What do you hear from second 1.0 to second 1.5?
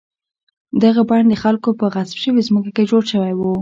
بڼ د